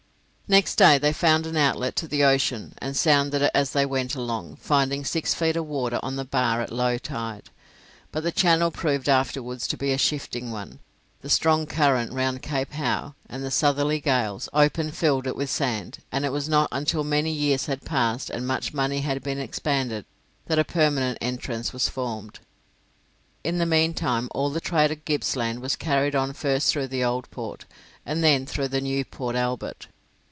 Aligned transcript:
Next 0.59 0.75
day 0.75 0.97
they 0.97 1.13
found 1.13 1.45
an 1.45 1.55
outlet 1.55 1.95
to 1.95 2.09
the 2.09 2.25
ocean, 2.25 2.73
and 2.79 2.97
sounded 2.97 3.41
it 3.41 3.51
as 3.55 3.71
they 3.71 3.85
went 3.85 4.15
along, 4.15 4.57
finding 4.57 5.05
six 5.05 5.33
feet 5.33 5.55
of 5.55 5.65
water 5.65 5.97
on 6.03 6.17
the 6.17 6.25
bar 6.25 6.59
at 6.61 6.73
low 6.73 6.97
tide. 6.97 7.49
But 8.11 8.23
the 8.25 8.33
channel 8.33 8.69
proved 8.69 9.07
afterwards 9.07 9.65
to 9.69 9.77
be 9.77 9.93
a 9.93 9.97
shifting 9.97 10.51
one; 10.51 10.79
the 11.21 11.29
strong 11.29 11.65
current 11.65 12.11
round 12.11 12.41
Cape 12.41 12.73
Howe, 12.73 13.15
and 13.29 13.45
the 13.45 13.49
southerly 13.49 14.01
gales, 14.01 14.49
often 14.51 14.91
filled 14.91 15.25
it 15.25 15.37
with 15.37 15.49
sand, 15.49 15.99
and 16.11 16.25
it 16.25 16.33
was 16.33 16.49
not 16.49 16.67
until 16.73 17.05
many 17.05 17.31
years 17.31 17.67
had 17.67 17.85
passed, 17.85 18.29
and 18.29 18.45
much 18.45 18.73
money 18.73 18.99
had 18.99 19.23
been 19.23 19.39
expended, 19.39 20.03
that 20.47 20.59
a 20.59 20.65
permanent 20.65 21.17
entrance 21.21 21.71
was 21.71 21.87
formed. 21.87 22.39
In 23.41 23.57
the 23.57 23.65
meantime 23.65 24.27
all 24.35 24.49
the 24.49 24.59
trade 24.59 24.91
of 24.91 25.05
Gippsland 25.05 25.61
was 25.61 25.77
carried 25.77 26.13
on 26.13 26.33
first 26.33 26.73
through 26.73 26.87
the 26.87 27.05
Old 27.05 27.31
Port, 27.31 27.63
and 28.05 28.21
then 28.21 28.45
through 28.45 28.67
the 28.67 28.81
new 28.81 29.05
Port 29.05 29.37
Albert. 29.37 29.87